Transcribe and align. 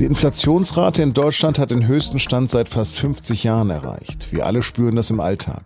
Die 0.00 0.06
Inflationsrate 0.06 1.02
in 1.02 1.14
Deutschland 1.14 1.60
hat 1.60 1.70
den 1.70 1.86
höchsten 1.86 2.18
Stand 2.18 2.50
seit 2.50 2.68
fast 2.68 2.96
50 2.96 3.44
Jahren 3.44 3.70
erreicht. 3.70 4.32
Wir 4.32 4.44
alle 4.44 4.64
spüren 4.64 4.96
das 4.96 5.10
im 5.10 5.20
Alltag. 5.20 5.62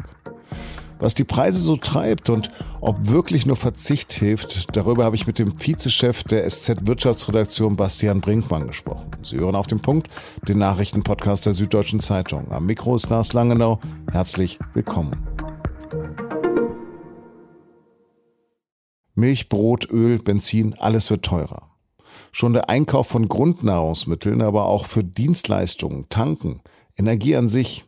Was 0.99 1.15
die 1.15 1.24
Preise 1.24 1.61
so 1.61 1.77
treibt 1.77 2.29
und 2.29 2.51
ob 2.83 3.09
wirklich 3.09 3.46
nur 3.46 3.56
Verzicht 3.56 4.12
hilft, 4.12 4.77
darüber 4.77 5.04
habe 5.04 5.17
ich 5.17 5.27
mit 5.27 5.38
dem 5.38 5.59
Vizechef 5.59 6.24
der 6.24 6.46
SZ 6.46 6.87
Wirtschaftsredaktion 6.87 7.77
Bastian 7.77 8.21
Brinkmann 8.21 8.67
gesprochen. 8.67 9.10
Sie 9.22 9.38
hören 9.38 9.54
auf 9.54 9.67
den 9.67 9.81
Punkt, 9.81 10.09
den 10.47 10.58
Nachrichtenpodcast 10.58 11.47
der 11.47 11.54
Süddeutschen 11.54 12.01
Zeitung. 12.01 12.53
Am 12.53 12.67
Mikro 12.67 12.97
ist 12.97 13.08
Lars 13.08 13.33
Langenau. 13.33 13.81
Herzlich 14.13 14.58
willkommen. 14.74 15.26
Milch, 19.15 19.48
Brot, 19.48 19.88
Öl, 19.91 20.19
Benzin, 20.19 20.74
alles 20.79 21.10
wird 21.10 21.24
teurer. 21.24 21.77
Schon 22.32 22.52
der 22.52 22.68
Einkauf 22.68 23.09
von 23.09 23.28
Grundnahrungsmitteln, 23.28 24.42
aber 24.42 24.66
auch 24.66 24.87
für 24.87 25.05
Dienstleistungen, 25.05 26.09
Tanken, 26.09 26.60
Energie 26.96 27.37
an 27.37 27.48
sich, 27.48 27.84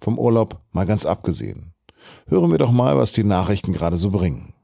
vom 0.00 0.18
Urlaub 0.18 0.60
mal 0.72 0.86
ganz 0.86 1.06
abgesehen. 1.06 1.74
Hören 2.26 2.50
wir 2.50 2.58
doch 2.58 2.72
mal, 2.72 2.96
was 2.96 3.12
die 3.12 3.24
Nachrichten 3.24 3.72
gerade 3.72 3.96
so 3.96 4.10
bringen. 4.10 4.54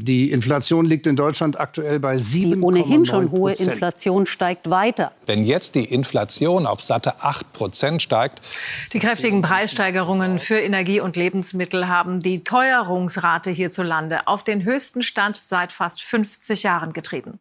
Die 0.00 0.30
Inflation 0.30 0.86
liegt 0.86 1.08
in 1.08 1.16
Deutschland 1.16 1.58
aktuell 1.58 1.98
bei 1.98 2.14
7,9 2.14 2.54
Die 2.54 2.62
ohnehin 2.62 3.04
schon 3.04 3.32
hohe 3.32 3.52
Inflation 3.52 4.26
steigt 4.26 4.70
weiter. 4.70 5.10
Wenn 5.26 5.44
jetzt 5.44 5.74
die 5.74 5.84
Inflation 5.84 6.68
auf 6.68 6.80
satte 6.82 7.24
8 7.24 7.52
Prozent 7.52 8.00
steigt. 8.00 8.40
Die 8.92 9.00
kräftigen 9.00 9.42
Preissteigerungen 9.42 10.38
für 10.38 10.60
Energie 10.60 11.00
und 11.00 11.16
Lebensmittel 11.16 11.88
haben 11.88 12.20
die 12.20 12.44
Teuerungsrate 12.44 13.50
hierzulande 13.50 14.28
auf 14.28 14.44
den 14.44 14.62
höchsten 14.62 15.02
Stand 15.02 15.40
seit 15.42 15.72
fast 15.72 16.00
50 16.00 16.62
Jahren 16.62 16.92
getrieben. 16.92 17.40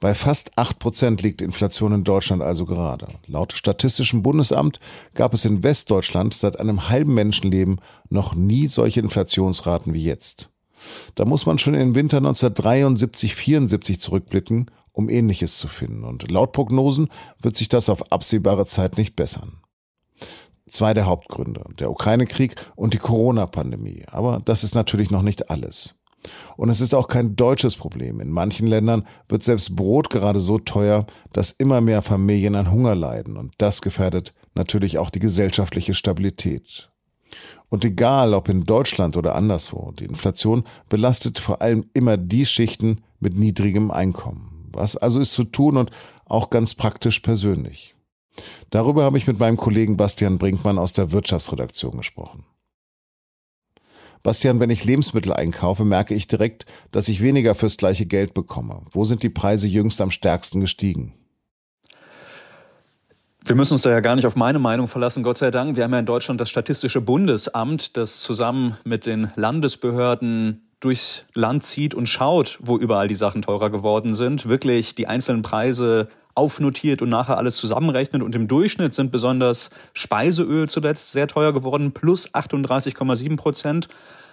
Bei 0.00 0.14
fast 0.14 0.58
8 0.58 0.78
Prozent 0.78 1.22
liegt 1.22 1.42
Inflation 1.42 1.92
in 1.92 2.04
Deutschland 2.04 2.42
also 2.42 2.66
gerade. 2.66 3.06
Laut 3.26 3.52
Statistischem 3.52 4.22
Bundesamt 4.22 4.80
gab 5.14 5.32
es 5.32 5.44
in 5.44 5.62
Westdeutschland 5.62 6.34
seit 6.34 6.58
einem 6.58 6.88
halben 6.88 7.14
Menschenleben 7.14 7.80
noch 8.08 8.34
nie 8.34 8.66
solche 8.66 9.00
Inflationsraten 9.00 9.94
wie 9.94 10.02
jetzt. 10.04 10.50
Da 11.14 11.24
muss 11.24 11.46
man 11.46 11.58
schon 11.58 11.74
in 11.74 11.80
den 11.80 11.94
Winter 11.94 12.16
1973, 12.18 13.34
74 13.34 14.00
zurückblicken, 14.00 14.66
um 14.92 15.08
Ähnliches 15.08 15.58
zu 15.58 15.68
finden. 15.68 16.04
Und 16.04 16.30
laut 16.30 16.52
Prognosen 16.52 17.08
wird 17.40 17.56
sich 17.56 17.68
das 17.68 17.88
auf 17.88 18.12
absehbare 18.12 18.66
Zeit 18.66 18.98
nicht 18.98 19.16
bessern. 19.16 19.52
Zwei 20.68 20.94
der 20.94 21.06
Hauptgründe, 21.06 21.64
der 21.78 21.90
Ukraine-Krieg 21.90 22.54
und 22.76 22.94
die 22.94 22.98
Corona-Pandemie. 22.98 24.04
Aber 24.06 24.40
das 24.44 24.64
ist 24.64 24.74
natürlich 24.74 25.10
noch 25.10 25.22
nicht 25.22 25.50
alles. 25.50 25.94
Und 26.56 26.68
es 26.68 26.80
ist 26.80 26.94
auch 26.94 27.08
kein 27.08 27.36
deutsches 27.36 27.76
Problem. 27.76 28.20
In 28.20 28.30
manchen 28.30 28.66
Ländern 28.66 29.04
wird 29.28 29.42
selbst 29.42 29.76
Brot 29.76 30.10
gerade 30.10 30.40
so 30.40 30.58
teuer, 30.58 31.06
dass 31.32 31.50
immer 31.50 31.80
mehr 31.80 32.02
Familien 32.02 32.54
an 32.54 32.70
Hunger 32.70 32.94
leiden. 32.94 33.36
Und 33.36 33.54
das 33.58 33.82
gefährdet 33.82 34.34
natürlich 34.54 34.98
auch 34.98 35.10
die 35.10 35.20
gesellschaftliche 35.20 35.94
Stabilität. 35.94 36.90
Und 37.68 37.84
egal 37.84 38.34
ob 38.34 38.48
in 38.48 38.64
Deutschland 38.64 39.16
oder 39.16 39.34
anderswo, 39.34 39.92
die 39.92 40.04
Inflation 40.04 40.64
belastet 40.88 41.38
vor 41.38 41.62
allem 41.62 41.86
immer 41.94 42.16
die 42.18 42.44
Schichten 42.44 43.00
mit 43.18 43.36
niedrigem 43.36 43.90
Einkommen. 43.90 44.68
Was 44.72 44.96
also 44.96 45.20
ist 45.20 45.32
zu 45.32 45.44
tun 45.44 45.76
und 45.76 45.90
auch 46.26 46.50
ganz 46.50 46.74
praktisch 46.74 47.20
persönlich. 47.20 47.94
Darüber 48.70 49.04
habe 49.04 49.18
ich 49.18 49.26
mit 49.26 49.38
meinem 49.38 49.56
Kollegen 49.56 49.96
Bastian 49.96 50.38
Brinkmann 50.38 50.78
aus 50.78 50.92
der 50.92 51.12
Wirtschaftsredaktion 51.12 51.96
gesprochen. 51.96 52.44
Bastian, 54.22 54.60
wenn 54.60 54.70
ich 54.70 54.84
Lebensmittel 54.84 55.32
einkaufe, 55.32 55.84
merke 55.84 56.14
ich 56.14 56.28
direkt, 56.28 56.66
dass 56.92 57.08
ich 57.08 57.22
weniger 57.22 57.54
fürs 57.54 57.76
gleiche 57.76 58.06
Geld 58.06 58.34
bekomme. 58.34 58.82
Wo 58.92 59.04
sind 59.04 59.22
die 59.22 59.30
Preise 59.30 59.66
jüngst 59.66 60.00
am 60.00 60.10
stärksten 60.10 60.60
gestiegen? 60.60 61.12
Wir 63.44 63.56
müssen 63.56 63.72
uns 63.72 63.82
da 63.82 63.90
ja 63.90 63.98
gar 63.98 64.14
nicht 64.14 64.26
auf 64.26 64.36
meine 64.36 64.60
Meinung 64.60 64.86
verlassen, 64.86 65.24
Gott 65.24 65.38
sei 65.38 65.50
Dank. 65.50 65.74
Wir 65.76 65.82
haben 65.82 65.92
ja 65.92 65.98
in 65.98 66.06
Deutschland 66.06 66.40
das 66.40 66.48
Statistische 66.48 67.00
Bundesamt, 67.00 67.96
das 67.96 68.20
zusammen 68.20 68.76
mit 68.84 69.04
den 69.04 69.32
Landesbehörden 69.34 70.68
durchs 70.78 71.26
Land 71.34 71.64
zieht 71.64 71.94
und 71.94 72.06
schaut, 72.06 72.58
wo 72.60 72.76
überall 72.76 73.08
die 73.08 73.16
Sachen 73.16 73.42
teurer 73.42 73.70
geworden 73.70 74.14
sind, 74.14 74.48
wirklich 74.48 74.94
die 74.94 75.08
einzelnen 75.08 75.42
Preise 75.42 76.08
aufnotiert 76.34 77.02
und 77.02 77.08
nachher 77.08 77.38
alles 77.38 77.56
zusammenrechnet. 77.56 78.22
Und 78.22 78.34
im 78.34 78.48
Durchschnitt 78.48 78.94
sind 78.94 79.10
besonders 79.10 79.70
Speiseöl 79.92 80.68
zuletzt 80.68 81.12
sehr 81.12 81.28
teuer 81.28 81.52
geworden, 81.52 81.92
plus 81.92 82.34
38,7 82.34 83.36
Prozent. 83.36 83.88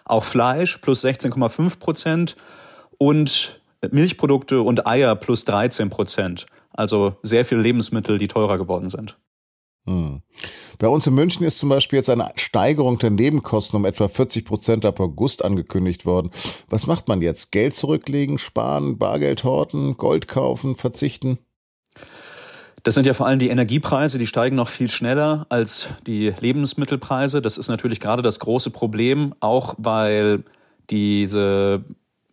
Auch 0.05 0.23
Fleisch 0.23 0.77
plus 0.77 1.03
16,5 1.03 1.79
Prozent 1.79 2.35
und 2.97 3.61
Milchprodukte 3.91 4.61
und 4.61 4.87
Eier 4.87 5.15
plus 5.15 5.45
13 5.45 5.89
Prozent. 5.89 6.45
Also 6.71 7.15
sehr 7.23 7.45
viele 7.45 7.61
Lebensmittel, 7.61 8.17
die 8.17 8.27
teurer 8.27 8.57
geworden 8.57 8.89
sind. 8.89 9.17
Hm. 9.85 10.21
Bei 10.77 10.87
uns 10.87 11.07
in 11.07 11.15
München 11.15 11.45
ist 11.45 11.59
zum 11.59 11.69
Beispiel 11.69 11.97
jetzt 11.97 12.09
eine 12.09 12.31
Steigerung 12.35 12.99
der 12.99 13.09
Nebenkosten 13.09 13.77
um 13.77 13.85
etwa 13.85 14.07
40 14.07 14.45
Prozent 14.45 14.85
ab 14.85 14.99
August 14.99 15.43
angekündigt 15.43 16.05
worden. 16.05 16.31
Was 16.69 16.87
macht 16.87 17.07
man 17.07 17.21
jetzt? 17.21 17.51
Geld 17.51 17.75
zurücklegen, 17.75 18.37
sparen, 18.37 18.97
Bargeld 18.97 19.43
horten, 19.43 19.97
Gold 19.97 20.27
kaufen, 20.27 20.75
verzichten? 20.75 21.39
Das 22.83 22.95
sind 22.95 23.05
ja 23.05 23.13
vor 23.13 23.27
allem 23.27 23.39
die 23.39 23.49
Energiepreise, 23.49 24.19
die 24.19 24.27
steigen 24.27 24.55
noch 24.55 24.69
viel 24.69 24.89
schneller 24.89 25.45
als 25.49 25.89
die 26.07 26.33
Lebensmittelpreise. 26.39 27.41
Das 27.41 27.57
ist 27.57 27.67
natürlich 27.67 27.99
gerade 27.99 28.21
das 28.21 28.39
große 28.39 28.71
Problem, 28.71 29.33
auch 29.39 29.75
weil 29.77 30.43
diese 30.89 31.83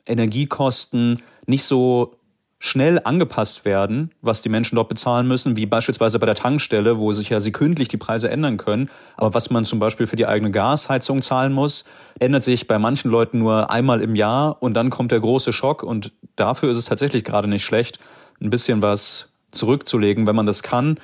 Energiekosten 0.07 1.23
nicht 1.47 1.65
so 1.65 2.17
schnell 2.59 3.01
angepasst 3.05 3.65
werden, 3.65 4.13
was 4.23 4.41
die 4.41 4.49
Menschen 4.49 4.77
dort 4.77 4.89
bezahlen 4.89 5.29
müssen, 5.29 5.57
wie 5.57 5.67
beispielsweise 5.67 6.19
bei 6.19 6.27
der 6.27 6.35
Tankstelle, 6.35 6.99
wo 6.99 7.13
sich 7.13 7.29
ja 7.29 7.39
sekündlich 7.39 7.89
die 7.89 7.99
Preise 7.99 8.31
ändern 8.31 8.57
können. 8.57 8.89
Aber 9.17 9.35
was 9.35 9.51
man 9.51 9.65
zum 9.65 9.79
Beispiel 9.79 10.07
für 10.07 10.17
die 10.17 10.27
eigene 10.27 10.51
Gasheizung 10.51 11.21
zahlen 11.21 11.53
muss, 11.53 11.85
ändert 12.19 12.45
sich 12.45 12.67
bei 12.67 12.79
manchen 12.79 13.11
Leuten 13.11 13.39
nur 13.39 13.71
einmal 13.71 14.01
im 14.01 14.15
Jahr 14.15 14.63
und 14.63 14.75
dann 14.75 14.91
kommt 14.91 15.13
der 15.13 15.21
große 15.21 15.53
Schock 15.53 15.83
und 15.83 16.13
dafür 16.35 16.71
ist 16.71 16.79
es 16.79 16.87
tatsächlich 16.87 17.25
gerade 17.25 17.49
nicht 17.49 17.65
schlecht, 17.65 17.99
ein 18.41 18.51
bisschen 18.51 18.81
was 18.81 19.36
zurückzulegen, 19.57 20.27
wenn 20.27 20.37
man 20.37 20.47
das 20.47 20.63
kann, 20.63 20.99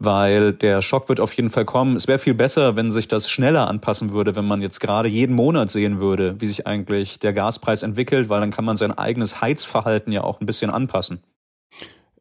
weil 0.00 0.54
der 0.54 0.80
Schock 0.82 1.08
wird 1.08 1.20
auf 1.20 1.34
jeden 1.34 1.50
Fall 1.50 1.66
kommen. 1.66 1.94
Es 1.94 2.08
wäre 2.08 2.18
viel 2.18 2.34
besser, 2.34 2.74
wenn 2.74 2.90
sich 2.90 3.06
das 3.06 3.28
schneller 3.28 3.68
anpassen 3.68 4.12
würde, 4.12 4.34
wenn 4.34 4.46
man 4.46 4.62
jetzt 4.62 4.80
gerade 4.80 5.08
jeden 5.08 5.36
Monat 5.36 5.70
sehen 5.70 6.00
würde, 6.00 6.40
wie 6.40 6.46
sich 6.46 6.66
eigentlich 6.66 7.18
der 7.18 7.34
Gaspreis 7.34 7.82
entwickelt, 7.82 8.28
weil 8.30 8.40
dann 8.40 8.50
kann 8.50 8.64
man 8.64 8.76
sein 8.76 8.96
eigenes 8.96 9.42
Heizverhalten 9.42 10.12
ja 10.12 10.24
auch 10.24 10.40
ein 10.40 10.46
bisschen 10.46 10.70
anpassen. 10.70 11.22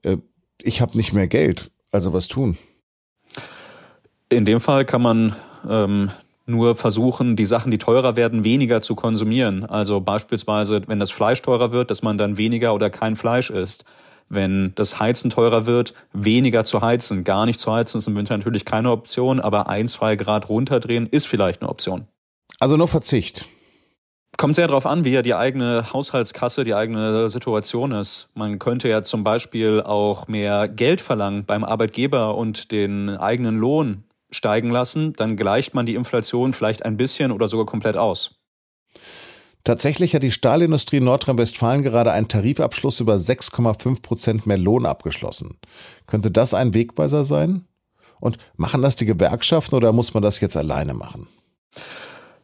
Äh, 0.04 0.18
ich 0.62 0.82
habe 0.82 0.98
nicht 0.98 1.14
mehr 1.14 1.28
Geld, 1.28 1.72
also 1.92 2.12
was 2.12 2.28
tun? 2.28 2.58
In 4.28 4.44
dem 4.46 4.60
Fall 4.60 4.84
kann 4.84 5.02
man 5.02 5.36
ähm, 5.68 6.12
nur 6.46 6.76
versuchen, 6.76 7.38
die 7.38 7.46
Sachen, 7.46 7.72
die 7.72 7.78
teurer 7.78 8.18
werden, 8.18 8.44
weniger 8.44 8.82
zu 8.82 8.96
konsumieren. 8.96 9.64
Also 9.64 10.02
beispielsweise, 10.02 10.82
wenn 10.88 11.00
das 11.00 11.12
Fleisch 11.12 11.42
teurer 11.42 11.72
wird, 11.72 11.90
dass 11.90 12.04
man 12.04 12.18
dann 12.18 12.38
weniger 12.38 12.74
oder 12.74 12.90
kein 12.90 13.16
Fleisch 13.16 13.50
isst 13.50 13.86
wenn 14.30 14.74
das 14.76 15.00
Heizen 15.00 15.30
teurer 15.30 15.66
wird, 15.66 15.94
weniger 16.14 16.64
zu 16.64 16.82
heizen. 16.82 17.24
Gar 17.24 17.46
nicht 17.46 17.60
zu 17.60 17.72
heizen 17.72 17.98
ist 17.98 18.08
im 18.08 18.16
Winter 18.16 18.38
natürlich 18.38 18.66
keine 18.66 18.92
Option, 18.92 19.40
aber 19.40 19.68
ein, 19.68 19.88
zwei 19.88 20.16
Grad 20.16 20.50
runterdrehen 20.50 21.08
ist 21.08 21.28
vielleicht 21.28 21.62
eine 21.62 21.70
Option. 21.70 22.08
Also 22.60 22.78
nur 22.78 22.88
Verzicht. 22.88 23.48
Kommt 24.38 24.56
sehr 24.56 24.68
darauf 24.68 24.86
an, 24.86 25.04
wie 25.04 25.12
ja 25.12 25.22
die 25.22 25.34
eigene 25.34 25.92
Haushaltskasse, 25.92 26.64
die 26.64 26.74
eigene 26.74 27.30
Situation 27.30 27.92
ist. 27.92 28.32
Man 28.36 28.58
könnte 28.58 28.88
ja 28.88 29.04
zum 29.04 29.24
Beispiel 29.24 29.82
auch 29.82 30.28
mehr 30.28 30.70
Geld 30.70 31.02
verlangen 31.02 31.46
beim 31.46 31.66
Arbeitgeber 31.66 32.36
und 32.36 32.72
den 32.72 33.10
eigenen 33.10 33.58
Lohn 33.58 34.06
steigen 34.30 34.70
lassen. 34.70 35.14
Dann 35.14 35.36
gleicht 35.36 35.74
man 35.74 35.86
die 35.86 35.96
Inflation 35.96 36.54
vielleicht 36.54 36.86
ein 36.86 36.96
bisschen 36.96 37.32
oder 37.32 37.48
sogar 37.48 37.66
komplett 37.66 37.98
aus. 37.98 38.40
Tatsächlich 39.64 40.16
hat 40.16 40.24
die 40.24 40.32
Stahlindustrie 40.32 40.98
in 40.98 41.04
Nordrhein-Westfalen 41.04 41.84
gerade 41.84 42.12
einen 42.12 42.28
Tarifabschluss 42.28 43.00
über 43.00 43.16
6,5 43.16 44.02
Prozent 44.02 44.46
mehr 44.46 44.58
Lohn 44.58 44.86
abgeschlossen. 44.86 45.58
Könnte 46.08 46.32
das 46.32 46.54
ein 46.54 46.74
Wegweiser 46.74 47.24
sein? 47.24 47.66
Und 48.20 48.38
machen 48.58 48.82
das 48.82 48.96
die 48.96 49.06
Gewerkschaften 49.06 49.76
oder 49.76 49.92
muss 49.92 50.14
man 50.14 50.24
das 50.24 50.40
jetzt 50.40 50.58
alleine 50.58 50.94
machen? 50.94 51.28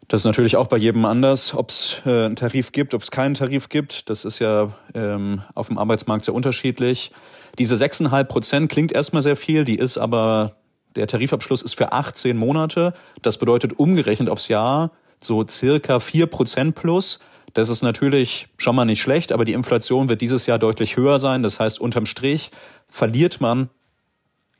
Das 0.08 0.22
ist 0.22 0.26
natürlich 0.26 0.56
auch 0.56 0.68
bei 0.68 0.78
jedem 0.78 1.06
anders, 1.06 1.56
ob 1.56 1.70
es 1.70 2.02
äh, 2.06 2.26
einen 2.26 2.36
Tarif 2.36 2.72
gibt, 2.72 2.94
ob 2.94 3.02
es 3.02 3.12
keinen 3.12 3.34
Tarif 3.34 3.70
gibt. 3.70 4.10
Das 4.10 4.24
ist 4.24 4.40
ja 4.40 4.72
ähm, 4.94 5.42
auf 5.56 5.68
dem 5.68 5.78
Arbeitsmarkt 5.78 6.26
sehr 6.26 6.34
unterschiedlich. 6.34 7.12
Diese 7.58 7.76
6,5 7.76 8.24
Prozent 8.26 8.72
klingt 8.72 8.92
erstmal 8.92 9.24
sehr 9.24 9.36
viel, 9.36 9.66
die 9.66 9.78
ist 9.78 9.98
aber, 9.98 10.58
der 10.96 11.08
Tarifabschluss 11.08 11.64
ist 11.64 11.76
für 11.76 11.92
18 11.92 12.38
Monate. 12.38 12.94
Das 13.22 13.40
bedeutet 13.40 13.80
umgerechnet 13.80 14.30
aufs 14.30 14.48
Jahr 14.48 14.92
so 15.20 15.46
circa 15.48 16.00
vier 16.00 16.28
Prozent 16.28 16.76
plus. 16.76 17.20
Das 17.54 17.70
ist 17.70 17.82
natürlich 17.82 18.50
schon 18.58 18.76
mal 18.76 18.86
nicht 18.86 19.02
schlecht, 19.02 19.32
aber 19.32 19.46
die 19.46 19.54
Inflation 19.54 20.10
wird 20.10 20.22
dieses 20.22 20.46
Jahr 20.46 20.60
deutlich 20.60 20.98
höher 20.98 21.20
sein. 21.20 21.42
Das 21.42 21.60
heißt, 21.60 21.80
unterm 21.80 22.06
Strich 22.06 22.52
verliert 22.88 23.40
man 23.40 23.70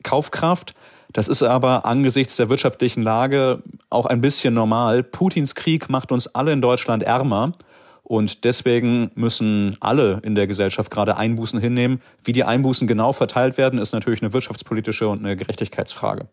Kaufkraft. 0.02 0.74
Das 1.12 1.28
ist 1.28 1.42
aber 1.42 1.84
angesichts 1.84 2.36
der 2.36 2.48
wirtschaftlichen 2.48 3.02
Lage 3.02 3.62
auch 3.90 4.06
ein 4.06 4.20
bisschen 4.20 4.54
normal. 4.54 5.02
Putins 5.02 5.54
Krieg 5.54 5.88
macht 5.88 6.12
uns 6.12 6.34
alle 6.34 6.52
in 6.52 6.60
Deutschland 6.60 7.02
ärmer. 7.02 7.52
Und 8.02 8.44
deswegen 8.44 9.10
müssen 9.16 9.76
alle 9.80 10.20
in 10.22 10.36
der 10.36 10.46
Gesellschaft 10.46 10.92
gerade 10.92 11.16
Einbußen 11.16 11.60
hinnehmen. 11.60 12.00
Wie 12.22 12.32
die 12.32 12.44
Einbußen 12.44 12.86
genau 12.86 13.12
verteilt 13.12 13.58
werden, 13.58 13.80
ist 13.80 13.92
natürlich 13.92 14.22
eine 14.22 14.32
wirtschaftspolitische 14.32 15.08
und 15.08 15.18
eine 15.18 15.36
Gerechtigkeitsfrage. 15.36 16.28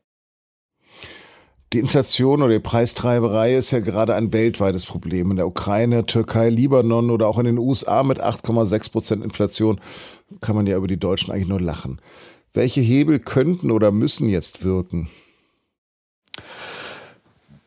Die 1.74 1.80
Inflation 1.80 2.44
oder 2.44 2.54
die 2.54 2.60
Preistreiberei 2.60 3.56
ist 3.56 3.72
ja 3.72 3.80
gerade 3.80 4.14
ein 4.14 4.32
weltweites 4.32 4.86
Problem. 4.86 5.32
In 5.32 5.38
der 5.38 5.48
Ukraine, 5.48 6.06
Türkei, 6.06 6.50
Libanon 6.50 7.10
oder 7.10 7.28
auch 7.28 7.40
in 7.40 7.46
den 7.46 7.58
USA 7.58 8.04
mit 8.04 8.24
8,6 8.24 8.92
Prozent 8.92 9.24
Inflation 9.24 9.80
kann 10.40 10.56
man 10.56 10.68
ja 10.68 10.78
über 10.78 10.88
die 10.88 11.00
Deutschen 11.00 11.34
eigentlich 11.34 11.48
nur 11.48 11.60
lachen. 11.60 12.00
Welche 12.54 12.82
Hebel 12.82 13.18
könnten 13.18 13.72
oder 13.72 13.92
müssen 13.92 14.30
jetzt 14.30 14.64
wirken? 14.64 15.10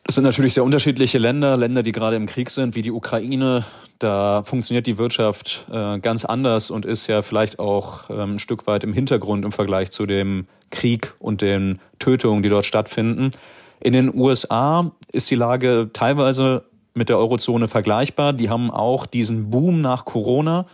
Es 0.05 0.15
sind 0.15 0.23
natürlich 0.23 0.53
sehr 0.53 0.63
unterschiedliche 0.63 1.17
Länder, 1.17 1.57
Länder, 1.57 1.83
die 1.83 1.91
gerade 1.91 2.15
im 2.15 2.27
Krieg 2.27 2.49
sind, 2.49 2.75
wie 2.75 2.83
die 2.83 2.91
Ukraine. 2.91 3.65
Da 3.99 4.41
funktioniert 4.43 4.87
die 4.87 4.97
Wirtschaft 4.97 5.65
äh, 5.69 5.99
ganz 5.99 6.23
anders 6.23 6.71
und 6.71 6.85
ist 6.85 7.07
ja 7.07 7.21
vielleicht 7.21 7.59
auch 7.59 8.09
ähm, 8.09 8.35
ein 8.35 8.39
Stück 8.39 8.67
weit 8.67 8.85
im 8.85 8.93
Hintergrund 8.93 9.43
im 9.43 9.51
Vergleich 9.51 9.91
zu 9.91 10.05
dem 10.05 10.47
Krieg 10.69 11.13
und 11.19 11.41
den 11.41 11.79
Tötungen, 11.99 12.41
die 12.41 12.47
dort 12.47 12.65
stattfinden. 12.65 13.31
In 13.79 13.93
den 13.93 14.13
USA 14.13 14.91
ist 15.11 15.29
die 15.29 15.35
Lage 15.35 15.91
teilweise 15.93 16.65
mit 16.93 17.09
der 17.09 17.17
Eurozone 17.17 17.67
vergleichbar. 17.67 18.33
Die 18.33 18.49
haben 18.49 18.71
auch 18.71 19.05
diesen 19.05 19.49
Boom 19.49 19.81
nach 19.81 20.05
Corona. 20.05 20.65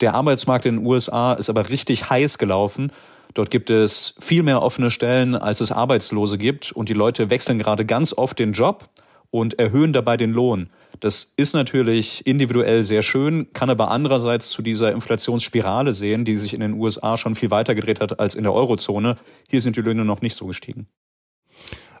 Der 0.00 0.14
Arbeitsmarkt 0.14 0.66
in 0.66 0.76
den 0.76 0.86
USA 0.86 1.34
ist 1.34 1.50
aber 1.50 1.68
richtig 1.68 2.10
heiß 2.10 2.38
gelaufen. 2.38 2.92
Dort 3.34 3.50
gibt 3.50 3.70
es 3.70 4.14
viel 4.20 4.44
mehr 4.44 4.62
offene 4.62 4.90
Stellen, 4.90 5.34
als 5.34 5.60
es 5.60 5.72
Arbeitslose 5.72 6.38
gibt. 6.38 6.70
Und 6.72 6.88
die 6.88 6.94
Leute 6.94 7.30
wechseln 7.30 7.58
gerade 7.58 7.84
ganz 7.84 8.16
oft 8.16 8.38
den 8.38 8.52
Job 8.52 8.88
und 9.30 9.58
erhöhen 9.58 9.92
dabei 9.92 10.16
den 10.16 10.32
Lohn. 10.32 10.70
Das 11.00 11.24
ist 11.24 11.54
natürlich 11.54 12.24
individuell 12.24 12.84
sehr 12.84 13.02
schön, 13.02 13.52
kann 13.52 13.68
aber 13.68 13.90
andererseits 13.90 14.50
zu 14.50 14.62
dieser 14.62 14.92
Inflationsspirale 14.92 15.92
sehen, 15.92 16.24
die 16.24 16.36
sich 16.36 16.54
in 16.54 16.60
den 16.60 16.74
USA 16.74 17.16
schon 17.16 17.34
viel 17.34 17.50
weiter 17.50 17.74
gedreht 17.74 18.00
hat 18.00 18.20
als 18.20 18.36
in 18.36 18.44
der 18.44 18.52
Eurozone. 18.52 19.16
Hier 19.48 19.60
sind 19.60 19.74
die 19.74 19.80
Löhne 19.80 20.04
noch 20.04 20.22
nicht 20.22 20.36
so 20.36 20.46
gestiegen. 20.46 20.86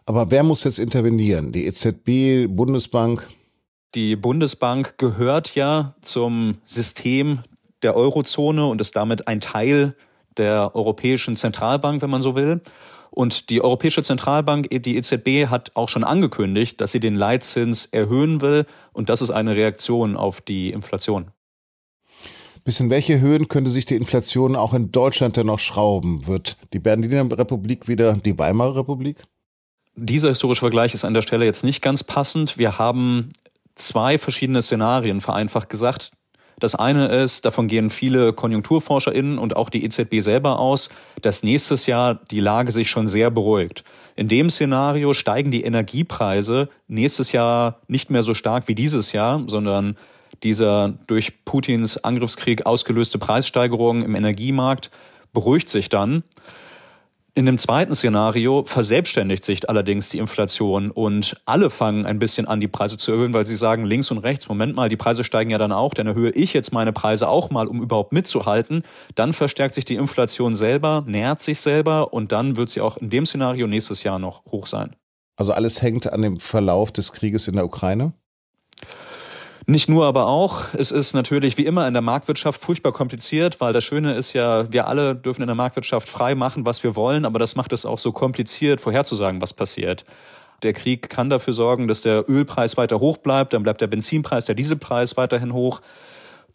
Aber 0.06 0.30
wer 0.30 0.42
muss 0.42 0.64
jetzt 0.64 0.78
intervenieren? 0.78 1.52
Die 1.52 1.66
EZB, 1.66 2.46
Bundesbank? 2.54 3.28
Die 3.94 4.16
Bundesbank 4.16 4.98
gehört 4.98 5.54
ja 5.54 5.94
zum 6.02 6.58
System 6.64 7.40
der 7.82 7.96
Eurozone 7.96 8.66
und 8.66 8.80
ist 8.80 8.96
damit 8.96 9.28
ein 9.28 9.40
Teil 9.40 9.94
der 10.36 10.74
Europäischen 10.74 11.36
Zentralbank, 11.36 12.02
wenn 12.02 12.10
man 12.10 12.22
so 12.22 12.34
will. 12.34 12.60
Und 13.10 13.48
die 13.48 13.62
Europäische 13.62 14.02
Zentralbank, 14.02 14.68
die 14.70 14.96
EZB, 14.96 15.46
hat 15.48 15.70
auch 15.74 15.88
schon 15.88 16.02
angekündigt, 16.02 16.80
dass 16.80 16.90
sie 16.90 16.98
den 16.98 17.14
Leitzins 17.14 17.86
erhöhen 17.86 18.40
will. 18.40 18.66
Und 18.92 19.08
das 19.08 19.22
ist 19.22 19.30
eine 19.30 19.54
Reaktion 19.54 20.16
auf 20.16 20.40
die 20.40 20.70
Inflation. 20.70 21.30
Bis 22.64 22.80
in 22.80 22.90
welche 22.90 23.20
Höhen 23.20 23.46
könnte 23.48 23.70
sich 23.70 23.86
die 23.86 23.94
Inflation 23.94 24.56
auch 24.56 24.74
in 24.74 24.90
Deutschland 24.90 25.36
denn 25.36 25.46
noch 25.46 25.60
schrauben? 25.60 26.26
Wird 26.26 26.56
die 26.72 26.80
Berliner 26.80 27.38
Republik 27.38 27.86
wieder 27.86 28.14
die 28.14 28.36
Weimarer 28.38 28.78
Republik? 28.78 29.24
Dieser 29.96 30.28
historische 30.28 30.60
Vergleich 30.60 30.92
ist 30.92 31.04
an 31.04 31.14
der 31.14 31.22
Stelle 31.22 31.44
jetzt 31.44 31.62
nicht 31.62 31.80
ganz 31.80 32.02
passend. 32.02 32.58
Wir 32.58 32.78
haben 32.78 33.28
zwei 33.76 34.18
verschiedene 34.18 34.60
Szenarien 34.60 35.20
vereinfacht 35.20 35.68
gesagt. 35.68 36.10
Das 36.58 36.74
eine 36.74 37.08
ist, 37.08 37.44
davon 37.44 37.68
gehen 37.68 37.90
viele 37.90 38.32
KonjunkturforscherInnen 38.32 39.38
und 39.38 39.56
auch 39.56 39.70
die 39.70 39.84
EZB 39.84 40.20
selber 40.20 40.58
aus, 40.58 40.90
dass 41.20 41.42
nächstes 41.42 41.86
Jahr 41.86 42.14
die 42.30 42.40
Lage 42.40 42.72
sich 42.72 42.90
schon 42.90 43.06
sehr 43.06 43.30
beruhigt. 43.30 43.84
In 44.16 44.28
dem 44.28 44.50
Szenario 44.50 45.14
steigen 45.14 45.50
die 45.50 45.64
Energiepreise 45.64 46.68
nächstes 46.86 47.32
Jahr 47.32 47.80
nicht 47.88 48.10
mehr 48.10 48.22
so 48.22 48.34
stark 48.34 48.68
wie 48.68 48.74
dieses 48.74 49.12
Jahr, 49.12 49.42
sondern 49.46 49.96
dieser 50.42 50.94
durch 51.06 51.44
Putins 51.44 52.02
Angriffskrieg 52.02 52.66
ausgelöste 52.66 53.18
Preissteigerung 53.18 54.02
im 54.02 54.14
Energiemarkt 54.14 54.90
beruhigt 55.32 55.68
sich 55.68 55.88
dann. 55.88 56.22
In 57.36 57.46
dem 57.46 57.58
zweiten 57.58 57.96
Szenario 57.96 58.62
verselbstständigt 58.64 59.44
sich 59.44 59.68
allerdings 59.68 60.08
die 60.08 60.18
Inflation 60.18 60.92
und 60.92 61.36
alle 61.46 61.68
fangen 61.68 62.06
ein 62.06 62.20
bisschen 62.20 62.46
an, 62.46 62.60
die 62.60 62.68
Preise 62.68 62.96
zu 62.96 63.10
erhöhen, 63.10 63.34
weil 63.34 63.44
sie 63.44 63.56
sagen, 63.56 63.84
links 63.84 64.12
und 64.12 64.18
rechts, 64.18 64.48
Moment 64.48 64.76
mal, 64.76 64.88
die 64.88 64.96
Preise 64.96 65.24
steigen 65.24 65.50
ja 65.50 65.58
dann 65.58 65.72
auch, 65.72 65.94
dann 65.94 66.06
erhöhe 66.06 66.30
ich 66.30 66.52
jetzt 66.52 66.72
meine 66.72 66.92
Preise 66.92 67.28
auch 67.28 67.50
mal, 67.50 67.66
um 67.66 67.82
überhaupt 67.82 68.12
mitzuhalten. 68.12 68.84
Dann 69.16 69.32
verstärkt 69.32 69.74
sich 69.74 69.84
die 69.84 69.96
Inflation 69.96 70.54
selber, 70.54 71.02
nährt 71.08 71.42
sich 71.42 71.58
selber 71.58 72.12
und 72.12 72.30
dann 72.30 72.54
wird 72.54 72.70
sie 72.70 72.80
auch 72.80 72.98
in 72.98 73.10
dem 73.10 73.26
Szenario 73.26 73.66
nächstes 73.66 74.04
Jahr 74.04 74.20
noch 74.20 74.44
hoch 74.44 74.68
sein. 74.68 74.94
Also 75.36 75.52
alles 75.52 75.82
hängt 75.82 76.12
an 76.12 76.22
dem 76.22 76.38
Verlauf 76.38 76.92
des 76.92 77.12
Krieges 77.12 77.48
in 77.48 77.56
der 77.56 77.64
Ukraine? 77.64 78.12
Nicht 79.66 79.88
nur, 79.88 80.04
aber 80.04 80.26
auch. 80.26 80.74
Es 80.74 80.90
ist 80.90 81.14
natürlich 81.14 81.56
wie 81.56 81.64
immer 81.64 81.88
in 81.88 81.94
der 81.94 82.02
Marktwirtschaft 82.02 82.60
furchtbar 82.60 82.92
kompliziert, 82.92 83.62
weil 83.62 83.72
das 83.72 83.82
Schöne 83.82 84.14
ist 84.14 84.34
ja, 84.34 84.70
wir 84.70 84.86
alle 84.86 85.16
dürfen 85.16 85.40
in 85.40 85.46
der 85.46 85.54
Marktwirtschaft 85.54 86.06
frei 86.06 86.34
machen, 86.34 86.66
was 86.66 86.82
wir 86.82 86.96
wollen, 86.96 87.24
aber 87.24 87.38
das 87.38 87.56
macht 87.56 87.72
es 87.72 87.86
auch 87.86 87.98
so 87.98 88.12
kompliziert, 88.12 88.82
vorherzusagen, 88.82 89.40
was 89.40 89.54
passiert. 89.54 90.04
Der 90.62 90.74
Krieg 90.74 91.08
kann 91.08 91.30
dafür 91.30 91.54
sorgen, 91.54 91.88
dass 91.88 92.02
der 92.02 92.28
Ölpreis 92.28 92.76
weiter 92.76 93.00
hoch 93.00 93.16
bleibt, 93.16 93.54
dann 93.54 93.62
bleibt 93.62 93.80
der 93.80 93.86
Benzinpreis, 93.86 94.44
der 94.44 94.54
Dieselpreis 94.54 95.16
weiterhin 95.16 95.54
hoch. 95.54 95.80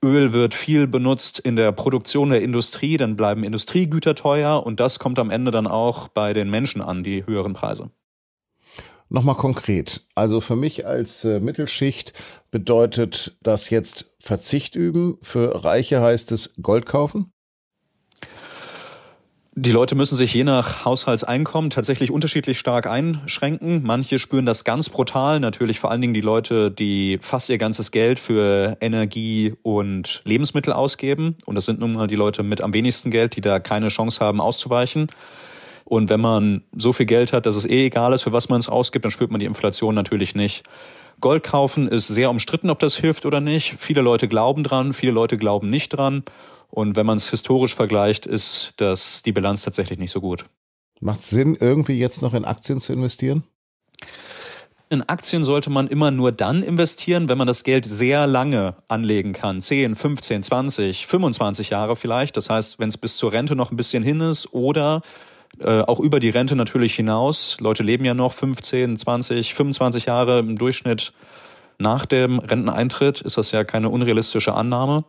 Öl 0.04 0.32
wird 0.32 0.54
viel 0.54 0.86
benutzt 0.86 1.40
in 1.40 1.56
der 1.56 1.72
Produktion 1.72 2.30
der 2.30 2.44
Industrie, 2.44 2.98
dann 2.98 3.16
bleiben 3.16 3.44
Industriegüter 3.44 4.14
teuer 4.14 4.64
und 4.64 4.80
das 4.80 5.00
kommt 5.00 5.18
am 5.18 5.32
Ende 5.32 5.50
dann 5.50 5.68
auch 5.68 6.10
bei 6.10 6.34
den 6.34 6.50
Menschen 6.50 6.82
an, 6.82 7.04
die 7.04 7.26
höheren 7.26 7.54
Preise. 7.54 7.90
Nochmal 9.10 9.36
konkret. 9.36 10.02
Also 10.14 10.40
für 10.40 10.56
mich 10.56 10.86
als 10.86 11.26
äh, 11.26 11.40
Mittelschicht 11.40 12.14
bedeutet 12.52 13.36
das 13.42 13.72
jetzt 13.72 14.16
Verzicht 14.20 14.76
üben. 14.76 15.18
Für 15.24 15.64
Reiche 15.66 16.02
heißt 16.02 16.32
es 16.32 16.54
Gold 16.62 16.86
kaufen. 16.86 17.32
Die 19.56 19.72
Leute 19.72 19.96
müssen 19.96 20.16
sich 20.16 20.34
je 20.34 20.44
nach 20.44 20.86
Haushaltseinkommen 20.86 21.72
tatsächlich 21.72 22.12
unterschiedlich 22.12 22.60
stark 22.60 22.86
einschränken. 22.86 23.82
Manche 23.84 24.20
spüren 24.20 24.46
das 24.46 24.64
ganz 24.64 24.90
brutal. 24.90 25.40
Natürlich 25.40 25.80
vor 25.80 25.92
allen 25.92 26.02
Dingen 26.02 26.14
die 26.14 26.22
Leute, 26.22 26.72
die 26.72 27.18
fast 27.20 27.50
ihr 27.50 27.58
ganzes 27.58 27.92
Geld 27.92 28.20
für 28.20 28.78
Energie 28.80 29.56
und 29.64 30.22
Lebensmittel 30.24 30.72
ausgeben. 30.72 31.36
Und 31.46 31.56
das 31.56 31.66
sind 31.66 31.80
nun 31.80 31.94
mal 31.94 32.08
die 32.08 32.16
Leute 32.16 32.44
mit 32.44 32.62
am 32.62 32.74
wenigsten 32.74 33.12
Geld, 33.12 33.36
die 33.36 33.42
da 33.42 33.60
keine 33.60 33.90
Chance 33.90 34.24
haben 34.24 34.40
auszuweichen. 34.40 35.08
Und 35.90 36.12
wenn 36.12 36.22
man 36.22 36.62
so 36.78 36.94
viel 36.94 37.08
Geld 37.08 37.34
hat, 37.34 37.48
dass 37.48 37.56
es 37.56 37.66
eh 37.66 37.88
egal 37.88 38.14
ist, 38.14 38.22
für 38.22 38.32
was 38.32 38.48
man 38.48 38.60
es 38.60 38.70
ausgibt, 38.70 39.06
dann 39.06 39.12
spürt 39.12 39.32
man 39.32 39.40
die 39.40 39.48
Inflation 39.48 39.96
natürlich 39.96 40.36
nicht. 40.36 40.64
Gold 41.20 41.42
kaufen 41.42 41.88
ist 41.88 42.08
sehr 42.08 42.30
umstritten, 42.30 42.70
ob 42.70 42.78
das 42.78 42.96
hilft 42.96 43.26
oder 43.26 43.42
nicht. 43.42 43.76
Viele 43.80 44.02
Leute 44.02 44.28
glauben 44.28 44.64
dran, 44.64 44.94
viele 44.94 45.14
Leute 45.14 45.36
glauben 45.36 45.72
nicht 45.72 45.90
dran. 45.90 46.24
Und 46.70 46.96
wenn 46.96 47.08
man 47.08 47.18
es 47.18 47.32
historisch 47.32 47.74
vergleicht, 47.74 48.28
ist 48.28 48.76
das 48.78 49.24
die 49.24 49.32
Bilanz 49.32 49.64
tatsächlich 49.64 49.98
nicht 49.98 50.12
so 50.12 50.22
gut. 50.22 50.46
Macht 51.02 51.24
Sinn, 51.24 51.58
irgendwie 51.60 51.98
jetzt 51.98 52.22
noch 52.22 52.36
in 52.36 52.46
Aktien 52.46 52.80
zu 52.80 52.94
investieren? 52.94 53.44
In 54.92 55.02
Aktien 55.10 55.44
sollte 55.44 55.72
man 55.72 55.88
immer 55.88 56.12
nur 56.12 56.32
dann 56.32 56.62
investieren, 56.62 57.30
wenn 57.30 57.38
man 57.40 57.48
das 57.48 57.64
Geld 57.64 57.86
sehr 57.86 58.28
lange 58.28 58.76
anlegen 58.88 59.34
kann. 59.34 59.60
10, 59.60 59.96
15, 59.96 60.44
20, 60.44 61.08
25 61.08 61.72
Jahre 61.72 61.96
vielleicht. 61.96 62.38
Das 62.38 62.52
heißt, 62.52 62.78
wenn 62.78 62.90
es 62.90 62.98
bis 62.98 63.18
zur 63.18 63.32
Rente 63.32 63.56
noch 63.56 63.72
ein 63.72 63.78
bisschen 63.78 64.04
hin 64.04 64.22
ist 64.22 64.54
oder 64.54 65.02
äh, 65.62 65.82
auch 65.82 66.00
über 66.00 66.20
die 66.20 66.30
Rente 66.30 66.56
natürlich 66.56 66.96
hinaus. 66.96 67.58
Leute 67.60 67.84
leben 67.84 68.06
ja 68.06 68.14
noch 68.14 68.34
15, 68.34 68.98
20, 68.98 69.54
25 69.54 70.06
Jahre 70.06 70.40
im 70.40 70.58
Durchschnitt 70.58 71.14
nach 71.78 72.06
dem 72.06 72.40
Renteneintritt. 72.40 73.22
Ist 73.22 73.38
das 73.38 73.52
ja 73.52 73.64
keine 73.64 73.90
unrealistische 73.90 74.54
Annahme. 74.54 75.06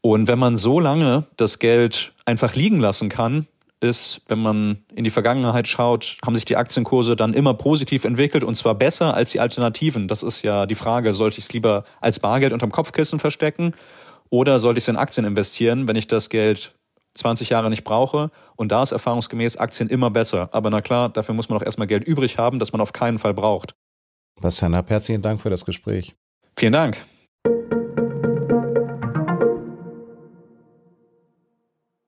Und 0.00 0.28
wenn 0.28 0.38
man 0.38 0.56
so 0.56 0.80
lange 0.80 1.24
das 1.36 1.58
Geld 1.58 2.12
einfach 2.26 2.54
liegen 2.54 2.78
lassen 2.78 3.08
kann, 3.08 3.46
ist, 3.80 4.22
wenn 4.28 4.40
man 4.40 4.78
in 4.94 5.04
die 5.04 5.10
Vergangenheit 5.10 5.68
schaut, 5.68 6.16
haben 6.24 6.34
sich 6.34 6.44
die 6.44 6.56
Aktienkurse 6.56 7.16
dann 7.16 7.34
immer 7.34 7.54
positiv 7.54 8.04
entwickelt 8.04 8.42
und 8.42 8.54
zwar 8.54 8.74
besser 8.74 9.14
als 9.14 9.30
die 9.30 9.40
Alternativen. 9.40 10.08
Das 10.08 10.22
ist 10.22 10.42
ja 10.42 10.66
die 10.66 10.74
Frage, 10.74 11.12
sollte 11.12 11.38
ich 11.38 11.44
es 11.44 11.52
lieber 11.52 11.84
als 12.00 12.18
Bargeld 12.18 12.52
unterm 12.52 12.72
Kopfkissen 12.72 13.18
verstecken 13.18 13.74
oder 14.30 14.58
sollte 14.58 14.78
ich 14.78 14.84
es 14.84 14.88
in 14.88 14.96
Aktien 14.96 15.26
investieren, 15.26 15.86
wenn 15.86 15.96
ich 15.96 16.08
das 16.08 16.30
Geld 16.30 16.74
20 17.14 17.48
Jahre 17.48 17.70
nicht 17.70 17.84
brauche. 17.84 18.30
Und 18.56 18.72
da 18.72 18.82
ist 18.82 18.92
erfahrungsgemäß 18.92 19.56
Aktien 19.56 19.88
immer 19.88 20.10
besser. 20.10 20.48
Aber 20.52 20.70
na 20.70 20.80
klar, 20.80 21.08
dafür 21.08 21.34
muss 21.34 21.48
man 21.48 21.58
auch 21.58 21.64
erstmal 21.64 21.86
Geld 21.86 22.04
übrig 22.04 22.38
haben, 22.38 22.58
das 22.58 22.72
man 22.72 22.80
auf 22.80 22.92
keinen 22.92 23.18
Fall 23.18 23.34
braucht. 23.34 23.74
Bastian 24.40 24.74
Happ, 24.74 24.90
herzlichen 24.90 25.22
Dank 25.22 25.40
für 25.40 25.50
das 25.50 25.64
Gespräch. 25.64 26.14
Vielen 26.56 26.72
Dank. 26.72 26.96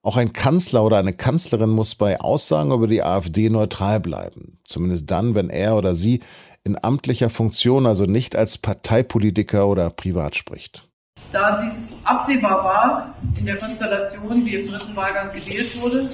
Auch 0.02 0.16
ein 0.16 0.32
Kanzler 0.32 0.84
oder 0.84 0.98
eine 0.98 1.12
Kanzlerin 1.12 1.70
muss 1.70 1.96
bei 1.96 2.20
Aussagen 2.20 2.70
über 2.70 2.86
die 2.86 3.02
AfD 3.02 3.50
neutral 3.50 3.98
bleiben. 3.98 4.60
Zumindest 4.62 5.10
dann, 5.10 5.34
wenn 5.34 5.50
er 5.50 5.76
oder 5.76 5.96
sie 5.96 6.20
in 6.62 6.78
amtlicher 6.80 7.28
Funktion, 7.28 7.86
also 7.86 8.04
nicht 8.04 8.36
als 8.36 8.58
Parteipolitiker 8.58 9.66
oder 9.66 9.90
privat 9.90 10.36
spricht. 10.36 10.85
Da 11.32 11.62
dies 11.62 11.96
absehbar 12.04 12.64
war 12.64 13.14
in 13.36 13.46
der 13.46 13.56
Konstellation, 13.56 14.44
wie 14.44 14.54
im 14.54 14.66
dritten 14.66 14.94
Wahlgang 14.94 15.32
gewählt 15.32 15.80
wurde, 15.80 16.10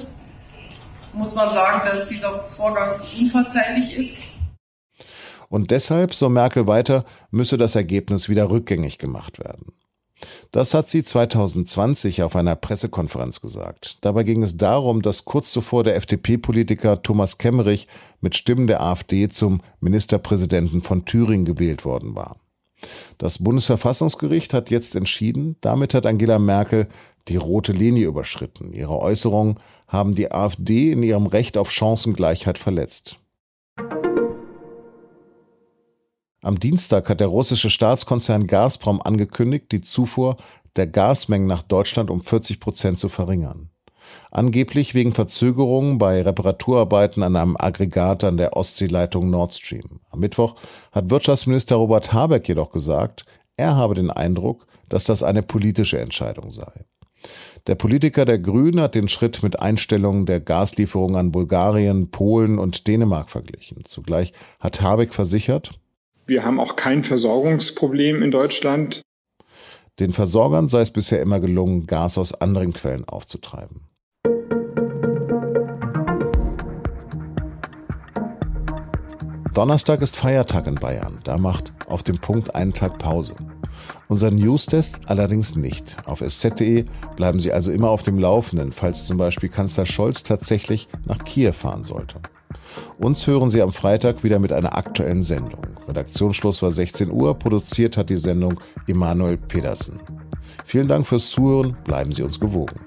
muss 1.13 1.35
man 1.35 1.53
sagen, 1.53 1.81
dass 1.85 2.07
dieser 2.07 2.39
Vorgang 2.39 2.99
unverzeihlich 3.19 3.95
ist. 3.95 4.17
Und 5.49 5.69
deshalb, 5.69 6.15
so 6.15 6.29
Merkel 6.29 6.65
weiter, 6.65 7.05
müsse 7.29 7.57
das 7.57 7.75
Ergebnis 7.75 8.27
wieder 8.27 8.49
rückgängig 8.49 8.97
gemacht 8.97 9.37
werden. 9.37 9.73
Das 10.51 10.73
hat 10.73 10.89
sie 10.89 11.03
2020 11.03 12.23
auf 12.23 12.35
einer 12.35 12.55
Pressekonferenz 12.55 13.41
gesagt. 13.41 13.97
Dabei 14.01 14.23
ging 14.23 14.41
es 14.41 14.57
darum, 14.57 15.01
dass 15.01 15.25
kurz 15.25 15.51
zuvor 15.51 15.83
der 15.83 15.95
FDP-Politiker 15.95 17.03
Thomas 17.03 17.37
Kemmerich 17.37 17.87
mit 18.21 18.35
Stimmen 18.35 18.67
der 18.67 18.81
AfD 18.81 19.29
zum 19.29 19.61
Ministerpräsidenten 19.79 20.81
von 20.81 21.05
Thüringen 21.05 21.45
gewählt 21.45 21.85
worden 21.85 22.15
war. 22.15 22.37
Das 23.17 23.39
Bundesverfassungsgericht 23.39 24.53
hat 24.53 24.69
jetzt 24.69 24.95
entschieden, 24.95 25.55
damit 25.61 25.93
hat 25.93 26.05
Angela 26.05 26.39
Merkel 26.39 26.87
die 27.27 27.37
rote 27.37 27.71
Linie 27.71 28.07
überschritten. 28.07 28.73
Ihre 28.73 28.99
Äußerungen 28.99 29.59
haben 29.87 30.15
die 30.15 30.31
AfD 30.31 30.91
in 30.91 31.03
ihrem 31.03 31.27
Recht 31.27 31.57
auf 31.57 31.71
Chancengleichheit 31.71 32.57
verletzt. 32.57 33.19
Am 36.41 36.59
Dienstag 36.59 37.09
hat 37.09 37.21
der 37.21 37.27
russische 37.27 37.69
Staatskonzern 37.69 38.47
Gazprom 38.47 39.01
angekündigt, 39.01 39.71
die 39.71 39.81
Zufuhr 39.81 40.35
der 40.75 40.87
Gasmengen 40.87 41.47
nach 41.47 41.61
Deutschland 41.61 42.09
um 42.09 42.21
40 42.21 42.59
Prozent 42.59 42.99
zu 42.99 43.07
verringern. 43.07 43.69
Angeblich 44.35 44.95
wegen 44.95 45.13
Verzögerungen 45.13 45.99
bei 45.99 46.19
Reparaturarbeiten 46.23 47.21
an 47.21 47.35
einem 47.35 47.55
Aggregat 47.55 48.23
an 48.23 48.37
der 48.37 48.57
Ostseeleitung 48.57 49.29
Nord 49.29 49.53
Stream. 49.53 49.99
Am 50.09 50.21
Mittwoch 50.21 50.55
hat 50.91 51.11
Wirtschaftsminister 51.11 51.75
Robert 51.75 52.13
Habeck 52.13 52.47
jedoch 52.47 52.71
gesagt, 52.71 53.27
er 53.57 53.75
habe 53.75 53.93
den 53.93 54.09
Eindruck, 54.09 54.65
dass 54.89 55.03
das 55.03 55.21
eine 55.21 55.43
politische 55.43 55.99
Entscheidung 55.99 56.49
sei. 56.49 56.71
Der 57.67 57.75
Politiker 57.75 58.25
der 58.25 58.39
Grünen 58.39 58.81
hat 58.81 58.95
den 58.95 59.07
Schritt 59.07 59.43
mit 59.43 59.61
Einstellungen 59.61 60.25
der 60.25 60.39
Gaslieferungen 60.39 61.15
an 61.15 61.31
Bulgarien, 61.31 62.09
Polen 62.09 62.57
und 62.57 62.87
Dänemark 62.87 63.29
verglichen. 63.29 63.85
Zugleich 63.85 64.33
hat 64.59 64.81
Habeck 64.81 65.13
versichert, 65.13 65.79
wir 66.25 66.43
haben 66.43 66.59
auch 66.59 66.75
kein 66.75 67.03
Versorgungsproblem 67.03 68.23
in 68.23 68.31
Deutschland. 68.31 69.03
Den 69.99 70.11
Versorgern 70.11 70.69
sei 70.69 70.81
es 70.81 70.91
bisher 70.91 71.21
immer 71.21 71.39
gelungen, 71.39 71.85
Gas 71.85 72.17
aus 72.17 72.33
anderen 72.33 72.73
Quellen 72.73 73.07
aufzutreiben. 73.07 73.92
Donnerstag 79.53 80.01
ist 80.01 80.15
Feiertag 80.15 80.65
in 80.65 80.75
Bayern. 80.75 81.19
Da 81.25 81.37
macht 81.37 81.73
auf 81.87 82.01
dem 82.01 82.17
Punkt 82.17 82.55
einen 82.55 82.73
Tag 82.73 82.97
Pause. 82.97 83.35
Unser 84.07 84.31
Newstest 84.31 85.01
allerdings 85.11 85.55
nicht. 85.55 85.95
Auf 86.05 86.21
sz.de 86.21 86.85
bleiben 87.15 87.39
Sie 87.39 87.53
also 87.53 87.71
immer 87.71 87.89
auf 87.89 88.01
dem 88.01 88.17
Laufenden, 88.17 88.71
falls 88.71 89.05
zum 89.05 89.17
Beispiel 89.17 89.49
Kanzler 89.49 89.85
Scholz 89.85 90.23
tatsächlich 90.23 90.87
nach 91.05 91.19
Kiew 91.19 91.53
fahren 91.53 91.83
sollte. 91.83 92.19
Uns 92.97 93.27
hören 93.27 93.51
Sie 93.51 93.61
am 93.61 93.71
Freitag 93.71 94.23
wieder 94.23 94.39
mit 94.39 94.51
einer 94.51 94.75
aktuellen 94.75 95.21
Sendung. 95.21 95.61
Redaktionsschluss 95.87 96.63
war 96.63 96.71
16 96.71 97.11
Uhr, 97.11 97.37
produziert 97.37 97.95
hat 97.95 98.09
die 98.09 98.17
Sendung 98.17 98.59
Emanuel 98.87 99.37
Pedersen. 99.37 100.01
Vielen 100.65 100.87
Dank 100.87 101.05
fürs 101.05 101.29
Zuhören, 101.29 101.77
bleiben 101.83 102.11
Sie 102.11 102.23
uns 102.23 102.39
gewogen. 102.39 102.79